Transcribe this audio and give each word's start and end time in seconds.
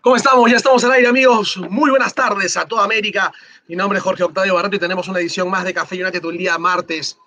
¿Cómo 0.00 0.16
estamos? 0.16 0.50
Ya 0.50 0.56
estamos 0.56 0.82
al 0.84 0.92
aire, 0.92 1.08
amigos. 1.08 1.56
Muy 1.68 1.90
buenas 1.90 2.14
tardes 2.14 2.56
a 2.56 2.66
toda 2.66 2.84
América. 2.84 3.32
Mi 3.68 3.76
nombre 3.76 3.98
es 3.98 4.04
Jorge 4.04 4.22
Octavio 4.22 4.54
Barreto 4.54 4.76
y 4.76 4.78
tenemos 4.78 5.08
una 5.08 5.20
edición 5.20 5.50
más 5.50 5.64
de 5.64 5.74
Café 5.74 6.02
United 6.02 6.24
el 6.24 6.38
día 6.38 6.58
martes. 6.58 7.18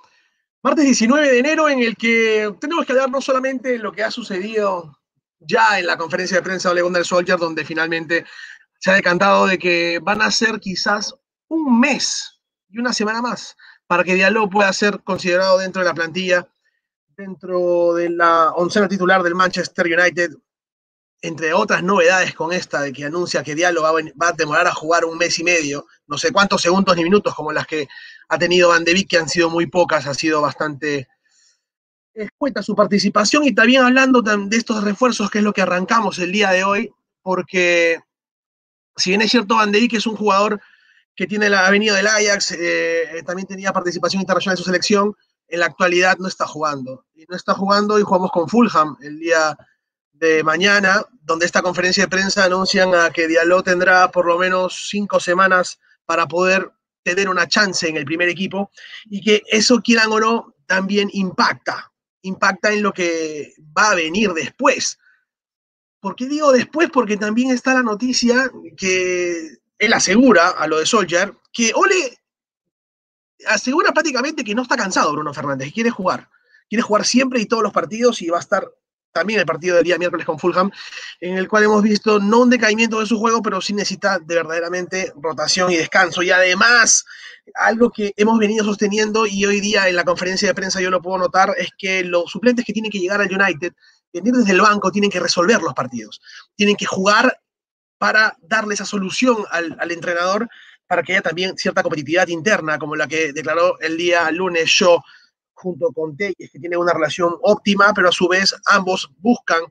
Martes 0.61 0.85
19 0.85 1.29
de 1.29 1.39
enero 1.39 1.69
en 1.69 1.79
el 1.79 1.95
que 1.95 2.53
tenemos 2.59 2.85
que 2.85 2.93
hablar 2.93 3.11
no 3.11 3.21
solamente 3.21 3.77
lo 3.77 3.91
que 3.91 4.03
ha 4.03 4.09
sucedido 4.09 4.97
ya 5.39 5.77
en 5.77 5.87
la 5.87 5.97
conferencia 5.97 6.37
de 6.37 6.43
prensa 6.43 6.73
de 6.73 6.81
Ole 6.81 7.03
Soldier, 7.03 7.37
donde 7.37 7.65
finalmente 7.65 8.25
se 8.79 8.91
ha 8.91 8.95
decantado 8.95 9.47
de 9.47 9.57
que 9.57 9.99
van 10.01 10.21
a 10.21 10.31
ser 10.31 10.59
quizás 10.59 11.13
un 11.49 11.79
mes 11.79 12.39
y 12.69 12.79
una 12.79 12.93
semana 12.93 13.21
más 13.21 13.55
para 13.87 14.03
que 14.03 14.15
Diallo 14.15 14.49
pueda 14.49 14.73
ser 14.73 15.01
considerado 15.03 15.59
dentro 15.59 15.81
de 15.81 15.87
la 15.87 15.93
plantilla, 15.93 16.47
dentro 17.15 17.93
de 17.93 18.09
la 18.09 18.51
oncena 18.53 18.87
titular 18.87 19.21
del 19.21 19.35
Manchester 19.35 19.85
United, 19.85 20.31
entre 21.23 21.53
otras 21.53 21.81
novedades 21.81 22.33
con 22.33 22.51
esta 22.51 22.81
de 22.81 22.91
que 22.91 23.05
anuncia 23.05 23.43
que 23.43 23.55
Diallo 23.55 23.81
va, 23.81 24.27
a 24.27 24.33
demorar 24.33 24.67
a 24.67 24.73
jugar 24.73 25.05
un 25.05 25.17
mes 25.17 25.39
y 25.39 25.43
medio, 25.45 25.87
no 26.05 26.17
sé 26.17 26.33
cuántos 26.33 26.61
segundos 26.61 26.97
ni 26.97 27.03
minutos 27.03 27.33
como 27.33 27.53
las 27.53 27.65
que 27.65 27.87
ha 28.27 28.37
tenido 28.37 28.69
Van 28.69 28.83
de 28.83 28.93
Beek, 28.93 29.09
que 29.09 29.17
han 29.17 29.29
sido 29.29 29.49
muy 29.49 29.67
pocas, 29.67 30.05
ha 30.05 30.13
sido 30.13 30.41
bastante 30.41 31.07
escueta 32.13 32.61
su 32.61 32.75
participación 32.75 33.45
y 33.45 33.55
también 33.55 33.83
hablando 33.83 34.21
de 34.21 34.57
estos 34.57 34.83
refuerzos, 34.83 35.31
que 35.31 35.37
es 35.37 35.43
lo 35.45 35.53
que 35.53 35.61
arrancamos 35.61 36.19
el 36.19 36.33
día 36.33 36.51
de 36.51 36.65
hoy, 36.65 36.91
porque 37.21 38.01
si 38.97 39.11
bien 39.11 39.21
es 39.21 39.31
cierto, 39.31 39.55
Van 39.55 39.71
de 39.71 39.79
Beek 39.79 39.93
es 39.93 40.05
un 40.05 40.17
jugador 40.17 40.59
que 41.15 41.25
tiene 41.25 41.49
la 41.49 41.65
avenida 41.65 41.95
del 41.95 42.07
Ajax, 42.07 42.51
eh, 42.51 43.23
también 43.25 43.47
tenía 43.47 43.71
participación 43.71 44.21
internacional 44.21 44.57
en 44.57 44.57
su 44.57 44.65
selección, 44.65 45.15
en 45.47 45.61
la 45.61 45.67
actualidad 45.67 46.17
no 46.17 46.27
está 46.27 46.45
jugando. 46.45 47.05
Y 47.15 47.25
no 47.29 47.35
está 47.37 47.53
jugando 47.53 47.97
y 47.97 48.03
jugamos 48.03 48.31
con 48.31 48.49
Fulham 48.49 48.97
el 49.01 49.19
día 49.19 49.57
mañana, 50.43 51.05
donde 51.21 51.45
esta 51.45 51.61
conferencia 51.61 52.03
de 52.03 52.09
prensa 52.09 52.43
anuncian 52.45 52.93
a 52.95 53.09
que 53.11 53.27
Diallo 53.27 53.63
tendrá 53.63 54.11
por 54.11 54.25
lo 54.25 54.37
menos 54.37 54.87
cinco 54.89 55.19
semanas 55.19 55.79
para 56.05 56.27
poder 56.27 56.71
tener 57.03 57.29
una 57.29 57.47
chance 57.47 57.87
en 57.87 57.97
el 57.97 58.05
primer 58.05 58.29
equipo 58.29 58.71
y 59.05 59.21
que 59.21 59.43
eso, 59.47 59.81
quieran 59.81 60.11
o 60.11 60.19
no, 60.19 60.55
también 60.65 61.09
impacta, 61.13 61.91
impacta 62.21 62.71
en 62.71 62.81
lo 62.81 62.93
que 62.93 63.53
va 63.77 63.91
a 63.91 63.95
venir 63.95 64.33
después. 64.33 64.97
¿Por 65.99 66.15
qué 66.15 66.27
digo 66.27 66.51
después? 66.51 66.89
Porque 66.91 67.17
también 67.17 67.51
está 67.51 67.73
la 67.73 67.83
noticia 67.83 68.49
que 68.77 69.57
él 69.77 69.93
asegura 69.93 70.49
a 70.49 70.67
lo 70.67 70.79
de 70.79 70.85
Soldier 70.85 71.33
que 71.51 71.71
Ole 71.75 72.19
asegura 73.47 73.91
prácticamente 73.91 74.43
que 74.43 74.55
no 74.55 74.63
está 74.63 74.75
cansado 74.75 75.11
Bruno 75.11 75.33
Fernández, 75.33 75.71
quiere 75.73 75.89
jugar. 75.89 76.29
Quiere 76.69 76.81
jugar 76.81 77.05
siempre 77.05 77.39
y 77.39 77.45
todos 77.45 77.61
los 77.61 77.73
partidos 77.73 78.21
y 78.21 78.29
va 78.29 78.37
a 78.37 78.41
estar 78.41 78.67
también 79.13 79.39
el 79.39 79.45
partido 79.45 79.75
del 79.75 79.85
día 79.85 79.97
miércoles 79.97 80.25
con 80.25 80.39
Fulham, 80.39 80.71
en 81.21 81.37
el 81.37 81.47
cual 81.47 81.63
hemos 81.63 81.83
visto 81.83 82.19
no 82.19 82.39
un 82.41 82.49
decaimiento 82.49 82.99
de 82.99 83.05
su 83.05 83.19
juego, 83.19 83.41
pero 83.41 83.61
sí 83.61 83.73
necesita 83.73 84.19
de 84.19 84.35
verdaderamente 84.35 85.13
rotación 85.15 85.71
y 85.71 85.77
descanso. 85.77 86.23
Y 86.23 86.31
además, 86.31 87.05
algo 87.55 87.91
que 87.91 88.13
hemos 88.17 88.39
venido 88.39 88.65
sosteniendo 88.65 89.25
y 89.25 89.45
hoy 89.45 89.61
día 89.61 89.87
en 89.87 89.95
la 89.95 90.03
conferencia 90.03 90.47
de 90.47 90.55
prensa 90.55 90.81
yo 90.81 90.89
lo 90.89 91.01
puedo 91.01 91.19
notar, 91.19 91.53
es 91.57 91.69
que 91.77 92.03
los 92.03 92.29
suplentes 92.29 92.65
que 92.65 92.73
tienen 92.73 92.91
que 92.91 92.99
llegar 92.99 93.21
al 93.21 93.31
United, 93.31 93.73
venir 94.11 94.33
desde 94.33 94.51
el 94.51 94.61
banco, 94.61 94.91
tienen 94.91 95.11
que 95.11 95.19
resolver 95.19 95.61
los 95.61 95.73
partidos. 95.73 96.19
Tienen 96.55 96.75
que 96.75 96.85
jugar 96.85 97.39
para 97.99 98.35
darle 98.41 98.73
esa 98.73 98.85
solución 98.85 99.37
al, 99.51 99.77
al 99.79 99.91
entrenador 99.91 100.49
para 100.87 101.03
que 101.03 101.13
haya 101.13 101.21
también 101.21 101.57
cierta 101.57 101.81
competitividad 101.81 102.27
interna, 102.27 102.77
como 102.77 102.95
la 102.95 103.07
que 103.07 103.31
declaró 103.31 103.79
el 103.79 103.95
día 103.95 104.29
lunes 104.31 104.65
Shaw 104.65 104.99
junto 105.63 105.91
con 105.93 106.15
Telles, 106.17 106.51
que 106.51 106.59
tiene 106.59 106.75
una 106.75 106.93
relación 106.93 107.35
óptima, 107.41 107.93
pero 107.95 108.09
a 108.09 108.11
su 108.11 108.27
vez 108.27 108.53
ambos 108.65 109.09
buscan 109.17 109.63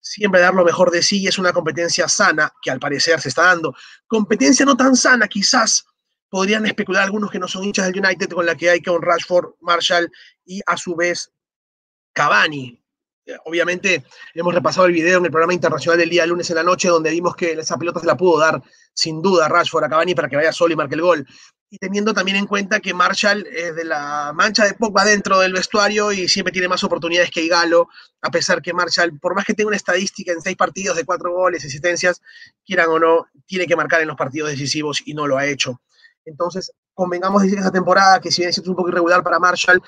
siempre 0.00 0.40
dar 0.40 0.54
lo 0.54 0.64
mejor 0.64 0.90
de 0.90 1.02
sí 1.02 1.20
y 1.20 1.28
es 1.28 1.38
una 1.38 1.52
competencia 1.52 2.08
sana 2.08 2.52
que 2.62 2.70
al 2.70 2.80
parecer 2.80 3.20
se 3.20 3.28
está 3.28 3.42
dando. 3.44 3.74
Competencia 4.06 4.64
no 4.64 4.76
tan 4.76 4.96
sana, 4.96 5.28
quizás 5.28 5.84
podrían 6.30 6.66
especular 6.66 7.04
algunos 7.04 7.30
que 7.30 7.38
no 7.38 7.46
son 7.46 7.64
hinchas 7.64 7.86
del 7.86 8.04
United 8.04 8.28
con 8.30 8.46
la 8.46 8.56
que 8.56 8.70
hay 8.70 8.82
con 8.82 9.02
Rashford, 9.02 9.54
Marshall 9.60 10.10
y 10.44 10.60
a 10.66 10.76
su 10.76 10.96
vez 10.96 11.30
Cavani. 12.12 12.82
Obviamente 13.46 14.04
hemos 14.34 14.54
repasado 14.54 14.86
el 14.86 14.92
video 14.92 15.18
en 15.18 15.24
el 15.24 15.30
programa 15.30 15.54
internacional 15.54 15.98
del 15.98 16.10
día 16.10 16.26
lunes 16.26 16.50
en 16.50 16.56
la 16.56 16.62
noche 16.62 16.88
donde 16.88 17.10
vimos 17.10 17.36
que 17.36 17.52
esa 17.52 17.78
pelota 17.78 18.00
se 18.00 18.06
la 18.06 18.16
pudo 18.16 18.38
dar 18.38 18.62
sin 18.92 19.22
duda 19.22 19.48
Rashford 19.48 19.84
a 19.84 19.88
Cavani 19.88 20.14
para 20.14 20.28
que 20.28 20.36
vaya 20.36 20.52
solo 20.52 20.74
y 20.74 20.76
marque 20.76 20.94
el 20.94 21.02
gol 21.02 21.26
y 21.70 21.78
teniendo 21.78 22.14
también 22.14 22.36
en 22.36 22.46
cuenta 22.46 22.80
que 22.80 22.94
Marshall 22.94 23.46
es 23.46 23.74
de 23.74 23.84
la 23.84 24.32
mancha 24.34 24.64
de 24.64 24.74
Pogba 24.74 25.04
dentro 25.04 25.40
del 25.40 25.52
vestuario 25.52 26.12
y 26.12 26.28
siempre 26.28 26.52
tiene 26.52 26.68
más 26.68 26.84
oportunidades 26.84 27.30
que 27.30 27.42
Igalo, 27.42 27.88
a 28.22 28.30
pesar 28.30 28.62
que 28.62 28.72
Marshall, 28.72 29.18
por 29.18 29.34
más 29.34 29.44
que 29.44 29.54
tenga 29.54 29.68
una 29.68 29.76
estadística 29.76 30.32
en 30.32 30.40
seis 30.40 30.56
partidos 30.56 30.96
de 30.96 31.04
cuatro 31.04 31.32
goles, 31.32 31.64
asistencias, 31.64 32.22
quieran 32.64 32.90
o 32.90 32.98
no, 32.98 33.26
tiene 33.46 33.66
que 33.66 33.76
marcar 33.76 34.00
en 34.00 34.08
los 34.08 34.16
partidos 34.16 34.50
decisivos 34.50 35.02
y 35.04 35.14
no 35.14 35.26
lo 35.26 35.36
ha 35.36 35.46
hecho. 35.46 35.80
Entonces, 36.24 36.72
convengamos 36.94 37.42
decir 37.42 37.56
que 37.56 37.62
esa 37.62 37.72
temporada, 37.72 38.20
que 38.20 38.30
si 38.30 38.42
bien 38.42 38.50
es 38.50 38.58
un 38.58 38.76
poco 38.76 38.88
irregular 38.88 39.22
para 39.22 39.38
Marshall, 39.38 39.82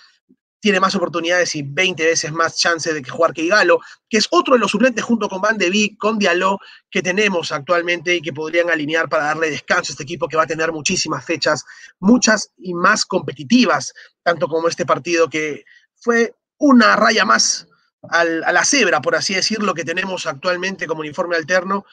tiene 0.61 0.81
más 0.81 0.95
oportunidades 0.95 1.55
y 1.55 1.63
20 1.63 2.05
veces 2.05 2.33
más 2.33 2.57
chances 2.57 2.95
de 2.95 3.03
que 3.03 3.11
jugar 3.11 3.33
que 3.33 3.43
Igalo, 3.43 3.81
que 4.09 4.19
es 4.19 4.27
otro 4.31 4.55
de 4.55 4.61
los 4.61 4.71
suplentes 4.71 5.05
junto 5.05 5.29
con 5.29 5.41
Van 5.41 5.59
de 5.59 5.71
Beek, 5.71 5.97
con 5.99 6.19
Diallo, 6.19 6.59
que 6.91 7.03
tenemos 7.03 7.53
actualmente 7.53 8.17
y 8.17 8.23
que 8.23 8.33
podrían 8.33 8.71
alinear 8.71 9.09
para 9.09 9.25
darle 9.25 9.51
descanso 9.51 9.93
a 9.93 9.95
este 9.95 10.03
equipo 10.03 10.29
que 10.29 10.37
va 10.37 10.45
a 10.45 10.47
tener 10.47 10.73
muchísimas 10.73 11.25
fechas, 11.25 11.65
muchas 12.01 12.53
y 12.59 12.75
más 12.75 13.05
competitivas, 13.05 13.93
tanto 14.23 14.49
como 14.49 14.69
este 14.69 14.87
partido 14.87 15.29
que 15.29 15.65
fue 15.95 16.35
una 16.59 16.97
raya 16.97 17.25
más 17.25 17.69
a 18.09 18.25
la 18.25 18.65
cebra, 18.65 19.01
por 19.01 19.17
así 19.17 19.35
decirlo, 19.35 19.75
que 19.75 19.85
tenemos 19.85 20.27
actualmente 20.27 20.87
como 20.87 21.01
uniforme 21.01 21.37
alterno, 21.37 21.85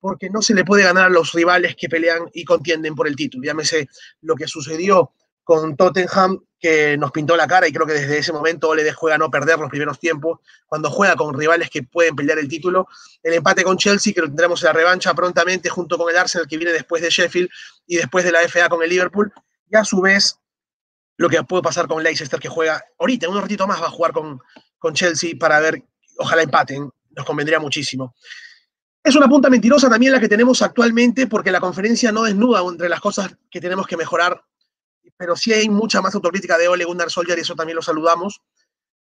porque 0.00 0.28
no 0.30 0.42
se 0.42 0.54
le 0.54 0.64
puede 0.64 0.82
ganar 0.82 1.06
a 1.06 1.10
los 1.10 1.32
rivales 1.32 1.76
que 1.76 1.88
pelean 1.88 2.28
y 2.34 2.44
contienden 2.44 2.94
por 2.94 3.06
el 3.06 3.16
título. 3.16 3.44
Llámese 3.44 3.88
lo 4.20 4.34
que 4.34 4.48
sucedió 4.48 5.12
con 5.44 5.76
Tottenham, 5.76 6.40
que 6.62 6.96
nos 6.96 7.10
pintó 7.10 7.36
la 7.36 7.48
cara 7.48 7.66
y 7.66 7.72
creo 7.72 7.86
que 7.86 7.94
desde 7.94 8.18
ese 8.18 8.32
momento 8.32 8.68
Ole 8.68 8.92
juega 8.92 9.16
a 9.16 9.18
no 9.18 9.30
perder 9.30 9.58
los 9.58 9.68
primeros 9.68 9.98
tiempos, 9.98 10.38
cuando 10.66 10.90
juega 10.90 11.16
con 11.16 11.36
rivales 11.36 11.68
que 11.68 11.82
pueden 11.82 12.14
pelear 12.14 12.38
el 12.38 12.48
título. 12.48 12.86
El 13.22 13.34
empate 13.34 13.64
con 13.64 13.76
Chelsea, 13.76 14.12
que 14.12 14.20
lo 14.20 14.28
tendremos 14.28 14.62
en 14.62 14.66
la 14.66 14.72
revancha 14.72 15.12
prontamente 15.12 15.68
junto 15.68 15.98
con 15.98 16.08
el 16.08 16.16
Arsenal, 16.16 16.46
que 16.46 16.56
viene 16.56 16.72
después 16.72 17.02
de 17.02 17.10
Sheffield 17.10 17.48
y 17.86 17.96
después 17.96 18.24
de 18.24 18.30
la 18.30 18.40
FA 18.48 18.68
con 18.68 18.80
el 18.82 18.90
Liverpool. 18.90 19.32
Y 19.68 19.76
a 19.76 19.84
su 19.84 20.00
vez, 20.00 20.38
lo 21.16 21.28
que 21.28 21.42
puede 21.42 21.62
pasar 21.62 21.88
con 21.88 22.02
Leicester, 22.02 22.38
que 22.38 22.48
juega 22.48 22.84
ahorita, 22.98 23.26
en 23.26 23.32
un 23.32 23.40
ratito 23.40 23.66
más 23.66 23.82
va 23.82 23.86
a 23.86 23.90
jugar 23.90 24.12
con, 24.12 24.40
con 24.78 24.94
Chelsea 24.94 25.32
para 25.38 25.58
ver, 25.58 25.82
ojalá 26.18 26.42
empaten, 26.42 26.88
nos 27.10 27.26
convendría 27.26 27.58
muchísimo. 27.58 28.14
Es 29.02 29.16
una 29.16 29.26
punta 29.26 29.50
mentirosa 29.50 29.90
también 29.90 30.12
la 30.12 30.20
que 30.20 30.28
tenemos 30.28 30.62
actualmente 30.62 31.26
porque 31.26 31.50
la 31.50 31.58
conferencia 31.58 32.12
no 32.12 32.22
desnuda 32.22 32.60
entre 32.60 32.88
las 32.88 33.00
cosas 33.00 33.34
que 33.50 33.60
tenemos 33.60 33.84
que 33.88 33.96
mejorar 33.96 34.44
pero 35.16 35.36
sí 35.36 35.52
hay 35.52 35.68
mucha 35.68 36.00
más 36.00 36.14
autocrítica 36.14 36.58
de 36.58 36.68
Ole 36.68 36.84
Gunnar 36.84 37.10
Solskjaer 37.10 37.38
y 37.38 37.42
eso 37.42 37.54
también 37.54 37.76
lo 37.76 37.82
saludamos. 37.82 38.40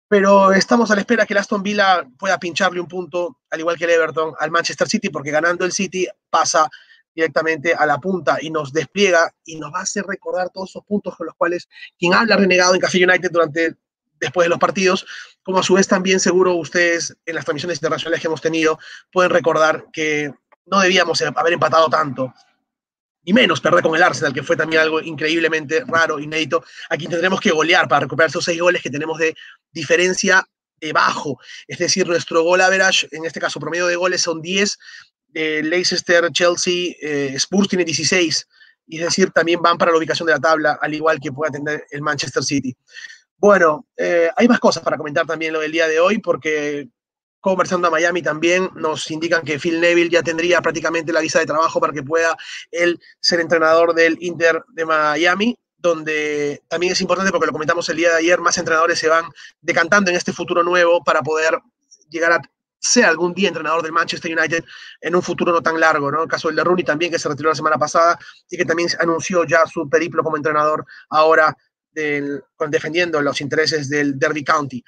Pero 0.09 0.53
estamos 0.53 0.91
a 0.91 0.95
la 0.95 1.03
espera 1.03 1.27
que 1.27 1.35
el 1.35 1.39
Aston 1.39 1.63
Villa 1.63 2.07
pueda 2.19 2.39
pincharle 2.39 2.81
un 2.81 2.89
punto, 2.89 3.41
al 3.51 3.61
igual 3.61 3.77
que 3.77 3.85
el 3.85 3.91
Everton, 3.91 4.35
al 4.39 4.51
Manchester 4.51 4.89
City, 4.89 5.11
porque 5.11 5.31
ganando 5.31 5.67
el 5.67 5.73
City 5.73 6.07
pasa 6.31 6.69
directamente 7.15 7.75
a 7.75 7.85
la 7.85 7.99
punta 7.99 8.39
y 8.41 8.49
nos 8.49 8.73
despliega 8.73 9.35
y 9.45 9.57
nos 9.57 9.73
va 9.73 9.81
a 9.81 9.83
hacer 9.83 10.05
recordar 10.07 10.51
todos 10.51 10.71
esos 10.71 10.85
puntos 10.85 11.17
con 11.17 11.27
los 11.27 11.35
cuales 11.35 11.69
quien 11.99 12.15
habla 12.15 12.37
renegado 12.37 12.75
en 12.75 12.81
Café 12.81 13.05
United 13.05 13.31
durante 13.31 13.77
después 14.21 14.47
de 14.47 14.51
los 14.51 14.59
partidos, 14.59 15.07
como 15.43 15.59
a 15.59 15.63
su 15.63 15.75
vez 15.75 15.87
también 15.89 16.21
seguro 16.21 16.55
ustedes 16.55 17.17
en 17.27 17.35
las 17.35 17.45
transmisiones 17.45 17.79
internacionales 17.79 18.21
que 18.21 18.27
hemos 18.29 18.41
tenido 18.41 18.79
pueden 19.13 19.31
recordar 19.31 19.87
que 19.93 20.33
no 20.67 20.81
debíamos 20.81 21.21
haber 21.23 21.53
empatado 21.53 21.89
tanto 21.89 22.33
y 23.29 23.35
menos 23.35 23.61
perder 23.61 23.83
con 23.83 23.95
el 23.95 24.03
Arsenal, 24.03 24.33
que 24.33 24.43
fue 24.43 24.57
también 24.57 24.81
algo 24.81 25.03
increíblemente 25.03 25.85
raro, 25.87 26.19
inédito. 26.19 26.65
Aquí 26.89 27.07
tendremos 27.07 27.43
que 27.43 27.51
golear 27.51 27.87
para 27.87 28.01
recuperar 28.01 28.31
esos 28.31 28.43
seis 28.43 28.59
goles 28.59 28.81
que 28.81 28.89
tenemos 28.89 29.19
de 29.19 29.37
diferencia 29.71 30.49
de 30.81 30.95
bajo. 30.95 31.39
Es 31.67 31.77
decir, 31.77 32.09
nuestro 32.09 32.43
gol 32.43 32.63
average, 32.63 33.07
en 33.11 33.27
este 33.27 33.39
caso 33.39 33.61
promedio 33.61 33.87
de 33.87 33.97
goles, 33.97 34.23
son 34.23 34.41
10. 34.41 34.79
Leicester, 35.35 36.33
Chelsea, 36.33 36.95
eh, 37.03 37.33
Spurs 37.35 37.69
tiene 37.69 37.85
16. 37.85 38.49
Y 38.87 38.97
es 38.97 39.05
decir, 39.05 39.31
también 39.31 39.61
van 39.61 39.77
para 39.77 39.91
la 39.93 39.99
ubicación 39.99 40.27
de 40.27 40.33
la 40.33 40.41
tabla, 40.41 40.79
al 40.81 40.95
igual 40.95 41.21
que 41.21 41.31
puede 41.31 41.51
atender 41.51 41.85
el 41.91 42.01
Manchester 42.01 42.43
City. 42.43 42.75
Bueno, 43.37 43.89
eh, 43.95 44.31
hay 44.35 44.49
más 44.49 44.59
cosas 44.59 44.83
para 44.83 44.97
comentar 44.97 45.27
también 45.27 45.53
lo 45.53 45.61
del 45.61 45.73
día 45.73 45.87
de 45.87 46.01
hoy, 46.01 46.17
porque 46.17 46.89
conversando 47.51 47.89
a 47.89 47.91
Miami 47.91 48.23
también, 48.23 48.71
nos 48.75 49.11
indican 49.11 49.43
que 49.43 49.59
Phil 49.59 49.81
Neville 49.81 50.11
ya 50.11 50.23
tendría 50.23 50.61
prácticamente 50.61 51.13
la 51.13 51.21
visa 51.21 51.39
de 51.39 51.47
trabajo 51.47 51.81
para 51.81 51.93
que 51.93 52.03
pueda 52.03 52.37
él 52.71 53.01
ser 53.21 53.41
entrenador 53.41 53.95
del 53.95 54.17
Inter 54.21 54.63
de 54.69 54.85
Miami, 54.85 55.59
donde 55.77 56.63
también 56.69 56.93
es 56.93 57.01
importante 57.01 57.31
porque 57.31 57.47
lo 57.47 57.53
comentamos 57.53 57.89
el 57.89 57.97
día 57.97 58.11
de 58.11 58.17
ayer, 58.17 58.41
más 58.41 58.59
entrenadores 58.59 58.99
se 58.99 59.09
van 59.09 59.25
decantando 59.61 60.11
en 60.11 60.17
este 60.17 60.33
futuro 60.33 60.63
nuevo 60.63 61.03
para 61.05 61.23
poder 61.23 61.59
llegar 62.11 62.33
a 62.33 62.41
ser 62.81 63.05
algún 63.05 63.35
día 63.35 63.49
entrenador 63.49 63.83
del 63.83 63.93
Manchester 63.93 64.37
United 64.37 64.65
en 65.01 65.15
un 65.17 65.23
futuro 65.23 65.53
no 65.53 65.61
tan 65.61 65.81
largo, 65.81 66.11
¿no? 66.11 66.23
El 66.23 66.29
caso 66.29 66.49
del 66.49 66.57
de 66.57 66.65
Rooney 66.65 66.85
también, 66.85 67.11
que 67.11 67.19
se 67.19 67.29
retiró 67.29 67.49
la 67.49 67.55
semana 67.55 67.77
pasada 67.77 68.19
y 68.51 68.57
que 68.57 68.65
también 68.65 68.89
anunció 69.01 69.45
ya 69.45 69.67
su 69.67 69.89
periplo 69.89 70.23
como 70.23 70.37
entrenador 70.37 70.85
ahora 71.11 71.57
defendiendo 72.69 73.21
los 73.21 73.41
intereses 73.41 73.89
del 73.89 74.19
Derby 74.19 74.45
County. 74.45 74.85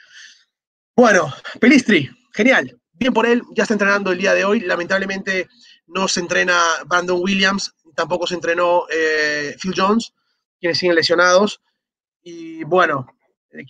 Bueno, 0.94 1.32
Pelistri, 1.58 2.08
genial. 2.32 2.80
Bien 2.92 3.12
por 3.12 3.26
él, 3.26 3.42
ya 3.54 3.62
está 3.62 3.74
entrenando 3.74 4.12
el 4.12 4.18
día 4.18 4.34
de 4.34 4.44
hoy. 4.44 4.60
Lamentablemente 4.60 5.48
no 5.86 6.06
se 6.08 6.20
entrena 6.20 6.62
Brandon 6.86 7.20
Williams, 7.20 7.74
tampoco 7.94 8.26
se 8.26 8.34
entrenó 8.34 8.84
eh, 8.90 9.56
Phil 9.60 9.74
Jones, 9.76 10.12
quienes 10.58 10.78
siguen 10.78 10.96
lesionados. 10.96 11.60
Y 12.22 12.64
bueno, 12.64 13.06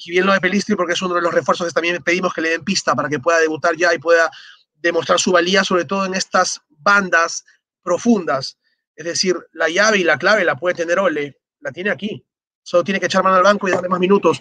bien 0.07 0.27
lo 0.27 0.33
de 0.33 0.41
Pelistri 0.41 0.75
porque 0.75 0.95
es 0.95 1.03
uno 1.03 1.15
de 1.15 1.23
los 1.23 1.33
refuerzos 1.33 1.69
que 1.69 1.73
también 1.73 2.03
pedimos 2.03 2.35
que 2.35 2.41
le 2.41 2.51
den 2.51 2.65
pista 2.65 2.95
para 2.95 3.09
que 3.09 3.21
pueda 3.21 3.39
debutar 3.39 3.77
ya 3.77 3.95
y 3.95 3.99
pueda 3.99 4.31
demostrar 4.75 5.19
su 5.21 5.33
valía, 5.33 5.65
sobre 5.65 5.85
todo 5.85 6.07
en 6.07 6.15
estas 6.15 6.61
bandas 6.69 7.45
profundas. 7.83 8.59
Es 8.95 9.05
decir, 9.05 9.37
la 9.53 9.69
llave 9.69 9.99
y 9.99 10.05
la 10.05 10.19
clave 10.19 10.45
la 10.45 10.57
puede 10.57 10.75
tener 10.75 10.99
Ole, 10.99 11.39
la 11.61 11.73
tiene 11.73 11.91
aquí. 11.91 12.25
Solo 12.63 12.85
tiene 12.85 13.01
que 13.01 13.07
echar 13.07 13.25
mano 13.25 13.37
al 13.37 13.43
banco 13.43 13.69
y 13.69 13.71
darle 13.71 13.89
más 13.89 14.01
minutos. 14.01 14.41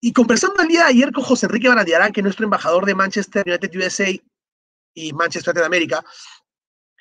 Y 0.00 0.12
conversando 0.12 0.62
el 0.62 0.68
día 0.68 0.84
de 0.84 0.90
ayer 0.90 1.12
con 1.12 1.24
José 1.24 1.46
Enrique 1.46 1.68
Barandiarán, 1.68 2.12
que 2.12 2.20
es 2.20 2.24
nuestro 2.24 2.44
embajador 2.44 2.84
de 2.84 2.94
Manchester 2.94 3.44
United 3.46 3.76
USA 3.76 4.10
y 4.94 5.12
Manchester 5.12 5.52
United 5.52 5.66
América, 5.66 6.04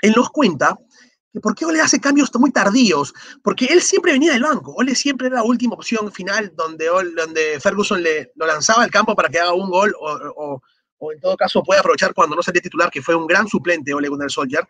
él 0.02 0.14
nos 0.16 0.30
cuenta 0.30 0.78
que 1.34 1.42
por 1.42 1.54
qué 1.54 1.66
Ole 1.66 1.82
hace 1.82 2.00
cambios 2.00 2.32
muy 2.36 2.52
tardíos, 2.52 3.14
porque 3.44 3.66
él 3.66 3.82
siempre 3.82 4.14
venía 4.14 4.32
del 4.32 4.44
banco, 4.44 4.74
Ole 4.74 4.96
siempre 4.96 5.28
era 5.28 5.38
la 5.38 5.44
última 5.44 5.76
opción 5.76 6.10
final 6.12 6.54
donde, 6.56 6.86
donde 6.86 7.60
Ferguson 7.60 8.02
le, 8.02 8.32
lo 8.36 8.46
lanzaba 8.46 8.84
al 8.84 8.92
campo 8.92 9.16
para 9.16 9.28
que 9.28 9.40
haga 9.40 9.54
un 9.54 9.70
gol 9.70 9.94
o, 10.00 10.62
o, 10.98 11.12
en 11.12 11.20
todo 11.20 11.36
caso 11.36 11.62
puede 11.62 11.82
aprovechar 11.82 12.14
cuando 12.14 12.36
no 12.36 12.42
salía 12.42 12.62
titular, 12.62 12.90
que 12.90 13.02
fue 13.02 13.16
un 13.16 13.28
gran 13.28 13.48
suplente 13.48 13.94
Ole 13.94 14.08
Gunnar 14.08 14.32
Solskjaer. 14.32 14.66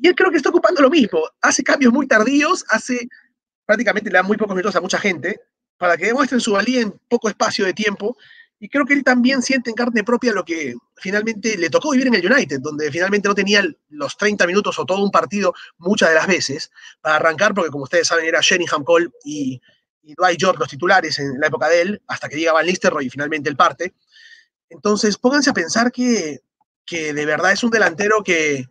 Y 0.00 0.08
él 0.08 0.14
creo 0.14 0.30
que 0.30 0.38
está 0.38 0.48
ocupando 0.48 0.80
lo 0.80 0.88
mismo, 0.88 1.20
hace 1.42 1.62
cambios 1.62 1.92
muy 1.92 2.08
tardíos, 2.08 2.64
hace 2.70 3.06
prácticamente 3.66 4.10
le 4.10 4.16
da 4.16 4.22
muy 4.22 4.38
pocos 4.38 4.56
minutos 4.56 4.74
a 4.76 4.80
mucha 4.80 4.98
gente 4.98 5.38
para 5.80 5.96
que 5.96 6.04
demuestren 6.04 6.42
su 6.42 6.52
valía 6.52 6.82
en 6.82 6.92
poco 7.08 7.30
espacio 7.30 7.64
de 7.64 7.72
tiempo 7.72 8.18
y 8.58 8.68
creo 8.68 8.84
que 8.84 8.92
él 8.92 9.02
también 9.02 9.40
siente 9.40 9.70
en 9.70 9.74
carne 9.74 10.04
propia 10.04 10.34
lo 10.34 10.44
que 10.44 10.74
finalmente 10.98 11.56
le 11.56 11.70
tocó 11.70 11.92
vivir 11.92 12.08
en 12.08 12.16
el 12.16 12.30
United, 12.30 12.60
donde 12.60 12.92
finalmente 12.92 13.26
no 13.26 13.34
tenía 13.34 13.64
los 13.88 14.14
30 14.18 14.46
minutos 14.46 14.78
o 14.78 14.84
todo 14.84 15.02
un 15.02 15.10
partido 15.10 15.54
muchas 15.78 16.10
de 16.10 16.16
las 16.16 16.26
veces 16.26 16.70
para 17.00 17.16
arrancar, 17.16 17.54
porque 17.54 17.70
como 17.70 17.84
ustedes 17.84 18.06
saben 18.08 18.26
era 18.26 18.40
Sheringham 18.42 18.84
Cole 18.84 19.08
y, 19.24 19.58
y 20.02 20.14
Dwight 20.14 20.38
York 20.38 20.58
los 20.58 20.68
titulares 20.68 21.18
en 21.18 21.40
la 21.40 21.46
época 21.46 21.70
de 21.70 21.80
él, 21.80 22.02
hasta 22.08 22.28
que 22.28 22.36
llega 22.36 22.52
Van 22.52 22.66
Nistelrooy 22.66 23.06
y 23.06 23.10
finalmente 23.10 23.48
el 23.48 23.56
parte. 23.56 23.94
Entonces, 24.68 25.16
pónganse 25.16 25.48
a 25.48 25.54
pensar 25.54 25.90
que, 25.90 26.40
que 26.84 27.14
de 27.14 27.24
verdad 27.24 27.52
es 27.52 27.64
un 27.64 27.70
delantero 27.70 28.22
que, 28.22 28.66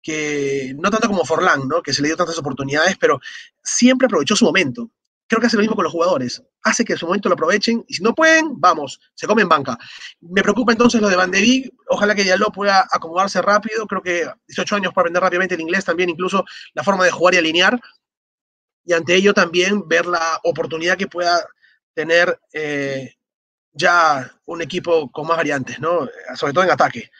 que 0.00 0.74
no 0.78 0.90
tanto 0.90 1.08
como 1.08 1.26
Forlán, 1.26 1.68
¿no? 1.68 1.82
que 1.82 1.92
se 1.92 2.00
le 2.00 2.08
dio 2.08 2.16
tantas 2.16 2.38
oportunidades, 2.38 2.96
pero 2.98 3.20
siempre 3.62 4.06
aprovechó 4.06 4.34
su 4.34 4.46
momento 4.46 4.90
creo 5.26 5.40
que 5.40 5.46
hace 5.46 5.56
lo 5.56 5.62
mismo 5.62 5.76
con 5.76 5.84
los 5.84 5.92
jugadores. 5.92 6.42
Hace 6.62 6.84
que 6.84 6.94
en 6.94 6.98
su 6.98 7.06
momento 7.06 7.28
lo 7.28 7.34
aprovechen 7.34 7.84
y 7.88 7.94
si 7.94 8.02
no 8.02 8.14
pueden, 8.14 8.60
vamos, 8.60 9.00
se 9.14 9.26
comen 9.26 9.48
banca. 9.48 9.78
Me 10.20 10.42
preocupa 10.42 10.72
entonces 10.72 11.00
lo 11.00 11.08
de 11.08 11.16
Van 11.16 11.30
de 11.30 11.40
Beek. 11.40 11.72
Ojalá 11.88 12.14
que 12.14 12.24
Diallo 12.24 12.46
pueda 12.46 12.86
acomodarse 12.90 13.40
rápido. 13.42 13.86
Creo 13.86 14.02
que 14.02 14.28
18 14.48 14.76
años 14.76 14.92
para 14.92 15.04
aprender 15.04 15.22
rápidamente 15.22 15.54
el 15.54 15.60
inglés 15.60 15.84
también, 15.84 16.10
incluso 16.10 16.44
la 16.74 16.82
forma 16.82 17.04
de 17.04 17.10
jugar 17.10 17.34
y 17.34 17.38
alinear. 17.38 17.80
Y 18.84 18.92
ante 18.92 19.14
ello 19.14 19.32
también 19.32 19.88
ver 19.88 20.06
la 20.06 20.40
oportunidad 20.42 20.96
que 20.96 21.06
pueda 21.06 21.46
tener 21.94 22.38
eh, 22.52 23.14
ya 23.72 24.30
un 24.46 24.62
equipo 24.62 25.10
con 25.10 25.26
más 25.26 25.36
variantes, 25.36 25.78
¿no? 25.80 26.08
Sobre 26.34 26.52
todo 26.52 26.64
en 26.64 26.70
ataque. 26.70 27.10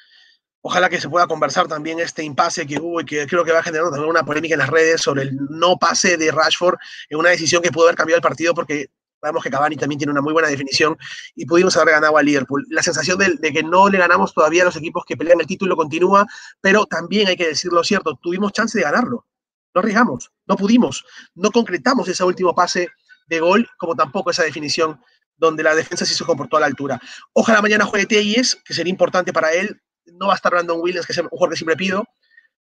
Ojalá 0.67 0.89
que 0.89 0.99
se 0.99 1.11
pueda 1.11 1.27
conversar 1.27 1.69
también 1.69 2.01
este 2.01 2.25
impasse 2.25 2.67
que 2.67 2.81
hubo 2.81 2.99
y 3.03 3.05
que 3.05 3.27
creo 3.27 3.45
que 3.45 3.53
va 3.53 3.59
a 3.59 3.63
generar 3.63 3.91
también 3.91 4.09
una 4.09 4.25
polémica 4.25 4.55
en 4.55 4.61
las 4.61 4.71
redes 4.71 5.03
sobre 5.03 5.25
el 5.25 5.37
no 5.51 5.77
pase 5.77 6.17
de 6.17 6.31
Rashford 6.31 6.77
en 7.11 7.19
una 7.19 7.29
decisión 7.29 7.61
que 7.61 7.71
pudo 7.71 7.85
haber 7.85 7.97
cambiado 7.97 8.17
el 8.17 8.23
partido 8.23 8.55
porque 8.55 8.89
sabemos 9.21 9.45
que 9.45 9.51
Cavani 9.51 9.77
también 9.77 9.99
tiene 9.99 10.13
una 10.13 10.23
muy 10.23 10.33
buena 10.33 10.49
definición 10.49 10.97
y 11.35 11.45
pudimos 11.45 11.77
haber 11.77 11.93
ganado 11.93 12.17
a 12.17 12.23
Liverpool. 12.23 12.65
La 12.71 12.83
sensación 12.83 13.19
de, 13.19 13.53
que 13.53 13.63
no 13.63 13.91
le 13.91 13.99
ganamos 13.99 14.33
todavía 14.33 14.63
a 14.63 14.65
los 14.65 14.77
equipos 14.77 15.05
que 15.07 15.19
pelean 15.19 15.39
el 15.39 15.47
título 15.47 15.77
continúa, 15.77 16.27
pero 16.63 16.87
también 16.87 17.29
hay 17.29 17.37
que 17.37 17.49
decir 17.49 17.71
lo 17.71 17.85
cierto, 17.85 18.19
tuvimos 18.23 18.51
chance 18.53 18.79
de 18.79 18.85
ganarlo. 18.85 19.27
No 19.75 19.81
arriesgamos, 19.81 20.33
no 20.47 20.57
pudimos, 20.57 21.05
no 21.35 21.51
concretamos 21.51 22.09
ese 22.09 22.25
último 22.25 22.55
pase 22.55 22.89
de 23.27 23.39
gol, 23.39 23.69
como 23.77 23.95
tampoco 23.95 24.31
esa 24.31 24.45
definición 24.45 24.99
donde 25.37 25.63
la 25.63 25.75
defensa 25.75 26.07
sí 26.07 26.15
se 26.15 26.25
comportó 26.25 26.57
a 26.57 26.61
la 26.61 26.67
altura. 26.67 26.99
Ojalá 27.35 27.61
mañana 27.61 27.85
juegue 27.85 28.07
Teyes, 28.07 28.57
que 28.65 28.73
sería 28.73 28.91
importante 28.91 29.31
para 29.31 29.53
él, 29.53 29.83
no 30.07 30.27
va 30.27 30.35
a 30.35 30.37
estar 30.37 30.53
Brandon 30.53 30.81
Williams, 30.81 31.07
que 31.07 31.13
es 31.13 31.19
un 31.19 31.29
jugador 31.29 31.51
que 31.51 31.57
siempre 31.57 31.77
pido, 31.77 32.05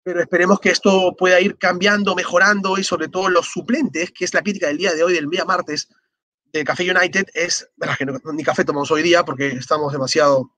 pero 0.03 0.21
esperemos 0.21 0.61
que 0.61 0.71
esto 0.71 1.15
pueda 1.19 1.41
ir 1.41 1.59
cambiando, 1.59 2.15
mejorando 2.15 2.79
y 2.79 2.85
sobre 2.85 3.09
todo 3.09 3.29
los 3.29 3.47
suplentes, 3.47 4.13
que 4.13 4.25
es 4.25 4.33
la 4.35 4.43
crítica 4.43 4.69
del 4.69 4.79
día 4.79 4.95
de 4.95 5.03
hoy, 5.03 5.15
del 5.15 5.29
día 5.29 5.45
martes 5.45 5.89
de 6.53 6.65
Café 6.65 6.89
United, 6.89 7.27
es, 7.35 7.69
verdad 7.77 7.97
que 7.99 8.07
ni 8.33 8.45
café 8.45 8.65
tomamos 8.65 8.91
hoy 8.91 9.03
día 9.03 9.25
porque 9.25 9.49
estamos 9.49 9.93
demasiado 9.93 10.53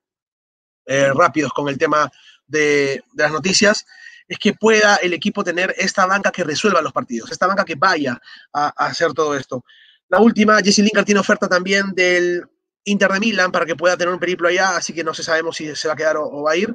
eh, 0.84 1.10
rápidos 1.14 1.52
con 1.52 1.68
el 1.68 1.78
tema 1.78 2.10
de, 2.46 3.02
las 3.14 3.32
noticias, 3.32 3.86
es 4.28 4.38
que 4.38 4.52
pueda 4.52 4.96
el 4.96 5.14
equipo 5.14 5.42
tener 5.42 5.74
esta 5.78 6.04
banca 6.04 6.30
que 6.30 6.44
resuelva 6.44 6.82
los 6.82 6.92
partidos, 6.92 7.32
esta 7.32 7.46
banca 7.46 7.64
que 7.64 7.74
vaya 7.74 8.20
a, 8.52 8.66
a 8.76 8.86
hacer 8.88 9.14
todo 9.14 9.34
esto. 9.34 9.64
La 10.10 10.20
última, 10.20 10.60
Jesse 10.60 10.80
Lingard 10.80 11.06
tiene 11.06 11.20
oferta 11.20 11.48
también 11.48 11.94
del 11.94 12.46
Inter 12.88 13.10
de 13.12 13.20
Milán 13.20 13.52
para 13.52 13.66
que 13.66 13.76
pueda 13.76 13.96
tener 13.96 14.12
un 14.12 14.20
periplo 14.20 14.48
allá, 14.48 14.76
así 14.76 14.92
que 14.92 15.04
no 15.04 15.14
se 15.14 15.22
sabemos 15.22 15.56
si 15.56 15.74
se 15.74 15.88
va 15.88 15.94
a 15.94 15.96
quedar 15.96 16.16
o, 16.16 16.42
va 16.42 16.52
a 16.52 16.56
ir, 16.56 16.74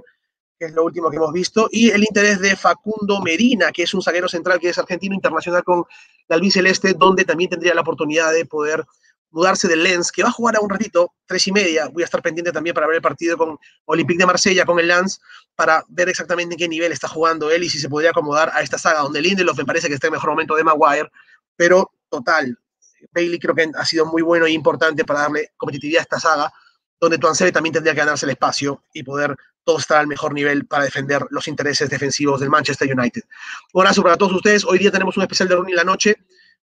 que 0.59 0.65
es 0.65 0.73
lo 0.73 0.83
último 0.83 1.09
que 1.09 1.17
hemos 1.17 1.33
visto. 1.33 1.67
Y 1.71 1.89
el 1.89 2.01
interés 2.01 2.39
de 2.39 2.55
Facundo 2.55 3.21
Medina, 3.21 3.71
que 3.71 3.83
es 3.83 3.93
un 3.93 4.01
zaguero 4.01 4.27
central 4.27 4.59
que 4.59 4.69
es 4.69 4.77
argentino 4.77 5.15
internacional 5.15 5.63
con 5.63 5.85
la 6.27 6.35
albiceleste, 6.35 6.93
donde 6.93 7.25
también 7.25 7.49
tendría 7.49 7.73
la 7.73 7.81
oportunidad 7.81 8.31
de 8.31 8.45
poder 8.45 8.85
mudarse 9.33 9.67
del 9.67 9.81
Lens, 9.81 10.11
que 10.11 10.21
va 10.21 10.29
a 10.29 10.31
jugar 10.31 10.55
a 10.55 10.59
un 10.59 10.69
ratito, 10.69 11.13
tres 11.25 11.47
y 11.47 11.51
media. 11.51 11.89
Voy 11.91 12.03
a 12.03 12.05
estar 12.05 12.21
pendiente 12.21 12.51
también 12.51 12.75
para 12.75 12.85
ver 12.85 12.97
el 12.97 13.01
partido 13.01 13.35
con 13.35 13.57
Olympique 13.85 14.19
de 14.19 14.27
Marsella, 14.27 14.63
con 14.63 14.79
el 14.79 14.87
Lens, 14.87 15.19
para 15.55 15.83
ver 15.89 16.07
exactamente 16.07 16.53
en 16.53 16.59
qué 16.59 16.67
nivel 16.67 16.91
está 16.91 17.07
jugando 17.07 17.49
él 17.49 17.63
y 17.63 17.69
si 17.69 17.79
se 17.79 17.89
podría 17.89 18.11
acomodar 18.11 18.51
a 18.53 18.61
esta 18.61 18.77
saga, 18.77 18.99
donde 18.99 19.21
Lindelof 19.21 19.57
me 19.57 19.65
parece 19.65 19.87
que 19.87 19.95
está 19.95 20.07
en 20.07 20.13
mejor 20.13 20.29
momento 20.29 20.55
de 20.55 20.63
Maguire, 20.63 21.09
pero 21.55 21.91
total, 22.09 22.59
Bailey 23.11 23.39
creo 23.39 23.55
que 23.55 23.69
ha 23.75 23.85
sido 23.85 24.05
muy 24.05 24.21
bueno 24.21 24.45
e 24.45 24.51
importante 24.51 25.05
para 25.05 25.21
darle 25.21 25.51
competitividad 25.57 25.99
a 25.99 26.03
esta 26.03 26.19
saga, 26.19 26.53
donde 26.99 27.17
Tuansebe 27.17 27.51
también 27.51 27.73
tendría 27.73 27.93
que 27.93 27.99
ganarse 27.99 28.25
el 28.25 28.31
espacio 28.31 28.83
y 28.93 29.03
poder 29.03 29.35
todo 29.63 29.77
estar 29.77 29.99
al 29.99 30.07
mejor 30.07 30.33
nivel 30.33 30.65
para 30.65 30.83
defender 30.83 31.25
los 31.29 31.47
intereses 31.47 31.89
defensivos 31.89 32.39
del 32.39 32.49
Manchester 32.49 32.91
United. 32.91 33.23
Un 33.73 33.81
abrazo 33.81 34.03
para 34.03 34.17
todos 34.17 34.33
ustedes. 34.33 34.65
Hoy 34.65 34.77
día 34.77 34.91
tenemos 34.91 35.15
un 35.17 35.23
especial 35.23 35.47
de 35.49 35.55
Rooney 35.55 35.73
la 35.73 35.83
noche. 35.83 36.17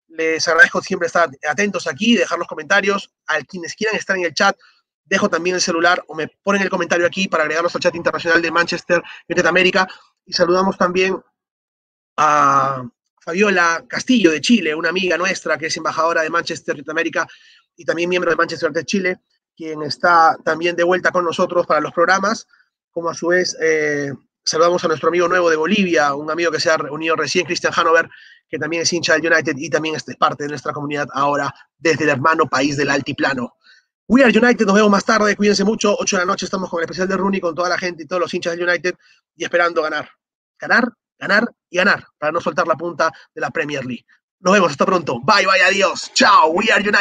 Les 0.09 0.47
agradezco 0.49 0.83
siempre 0.83 1.07
estar 1.07 1.31
atentos 1.49 1.87
aquí, 1.87 2.17
dejar 2.17 2.39
los 2.39 2.49
comentarios. 2.49 3.13
A 3.27 3.41
quienes 3.43 3.75
quieran 3.75 3.97
estar 3.97 4.17
en 4.17 4.25
el 4.25 4.35
chat, 4.35 4.57
dejo 5.05 5.29
también 5.29 5.57
el 5.57 5.63
celular 5.63 6.03
o 6.09 6.15
me 6.15 6.29
ponen 6.43 6.63
el 6.63 6.71
comentario 6.71 7.07
aquí 7.07 7.29
para 7.29 7.45
agregarnos 7.45 7.75
al 7.75 7.81
chat 7.81 7.95
internacional 7.95 8.43
de 8.43 8.51
Manchester 8.51 9.03
United 9.29 9.47
América. 9.47 9.89
Y 10.27 10.33
saludamos 10.33 10.77
también 10.77 11.21
a 12.17 12.85
Fabiola 13.21 13.85
Castillo 13.87 14.31
de 14.31 14.41
Chile, 14.41 14.75
una 14.75 14.89
amiga 14.89 15.19
nuestra 15.19 15.59
que 15.59 15.67
es 15.67 15.77
embajadora 15.77 16.23
de 16.23 16.31
Manchester 16.31 16.75
United 16.75 16.91
América 16.91 17.29
y 17.77 17.85
también 17.85 18.09
miembro 18.09 18.31
de 18.31 18.37
Manchester 18.37 18.71
United 18.71 18.87
Chile, 18.87 19.21
quien 19.55 19.83
está 19.83 20.37
también 20.45 20.75
de 20.75 20.85
vuelta 20.85 21.11
con 21.11 21.25
nosotros 21.25 21.67
para 21.67 21.81
los 21.81 21.93
programas, 21.93 22.47
como 22.91 23.11
a 23.11 23.15
su 23.15 23.29
vez 23.29 23.57
eh, 23.61 24.13
saludamos 24.45 24.83
a 24.85 24.89
nuestro 24.89 25.09
amigo 25.09 25.29
nuevo 25.29 25.51
de 25.51 25.57
Bolivia, 25.57 26.15
un 26.15 26.31
amigo 26.31 26.51
que 26.51 26.61
se 26.61 26.71
ha 26.71 26.79
reunido 26.79 27.15
recién, 27.15 27.45
Christian 27.45 27.73
Hanover, 27.77 28.09
que 28.49 28.59
también 28.59 28.83
es 28.83 28.93
hincha 28.93 29.15
del 29.15 29.33
United 29.33 29.55
y 29.57 29.69
también 29.69 29.95
es 29.95 30.05
parte 30.17 30.45
de 30.45 30.49
nuestra 30.49 30.73
comunidad 30.73 31.07
ahora 31.13 31.55
desde 31.79 32.05
el 32.05 32.11
hermano 32.11 32.47
país 32.47 32.77
del 32.77 32.91
altiplano. 32.91 33.55
We 34.09 34.25
are 34.25 34.37
United, 34.37 34.67
nos 34.67 34.75
vemos 34.75 34.91
más 34.91 35.05
tarde, 35.05 35.37
cuídense 35.37 35.63
mucho, 35.63 35.95
8 35.97 36.17
de 36.17 36.23
la 36.23 36.27
noche 36.27 36.47
estamos 36.47 36.69
con 36.69 36.81
el 36.81 36.85
especial 36.85 37.07
de 37.07 37.17
Rooney, 37.17 37.41
con 37.41 37.55
toda 37.55 37.69
la 37.69 37.79
gente 37.79 38.03
y 38.03 38.07
todos 38.07 38.21
los 38.21 38.35
hinchas 38.35 38.57
del 38.57 38.69
United 38.69 38.95
y 39.37 39.45
esperando 39.45 39.83
ganar. 39.83 40.11
Ganar 40.59 40.93
ganar 41.21 41.45
y 41.69 41.77
ganar 41.77 42.07
para 42.19 42.33
no 42.33 42.41
soltar 42.41 42.67
la 42.67 42.77
punta 42.77 43.13
de 43.35 43.41
la 43.41 43.51
Premier 43.51 43.85
League. 43.85 44.07
Nos 44.41 44.55
vemos, 44.55 44.71
hasta 44.71 44.87
pronto. 44.87 45.21
Bye, 45.21 45.47
bye, 45.47 45.63
adiós. 45.63 46.11
Chao, 46.15 46.51
we 46.51 46.71
are 46.73 46.81
United. 46.81 46.97